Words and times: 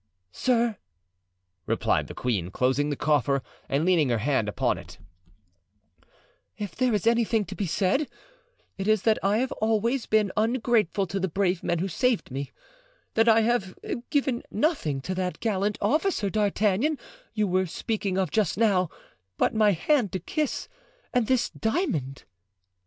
"Sir," 0.31 0.77
replied 1.67 2.07
the 2.07 2.15
queen, 2.15 2.49
closing 2.49 2.89
the 2.89 2.95
coffer 2.95 3.43
and 3.69 3.85
leaning 3.85 4.09
her 4.09 4.17
hand 4.17 4.49
upon 4.49 4.79
it, 4.79 4.97
"if 6.57 6.73
there 6.75 6.95
is 6.95 7.05
anything 7.05 7.45
to 7.45 7.55
be 7.55 7.67
said, 7.67 8.09
it 8.79 8.87
is 8.87 9.03
that 9.03 9.19
I 9.23 9.37
have 9.37 9.51
always 9.51 10.07
been 10.07 10.31
ungrateful 10.35 11.05
to 11.05 11.19
the 11.19 11.27
brave 11.27 11.61
men 11.61 11.77
who 11.77 11.87
saved 11.87 12.31
me—that 12.31 13.29
I 13.29 13.41
have 13.41 13.77
given 14.09 14.41
nothing 14.49 15.01
to 15.01 15.13
that 15.13 15.39
gallant 15.39 15.77
officer, 15.79 16.31
D'Artagnan, 16.31 16.97
you 17.35 17.47
were 17.47 17.67
speaking 17.67 18.17
of 18.17 18.31
just 18.31 18.57
now, 18.57 18.89
but 19.37 19.53
my 19.53 19.71
hand 19.73 20.11
to 20.13 20.19
kiss 20.19 20.67
and 21.13 21.27
this 21.27 21.51
diamond." 21.51 22.23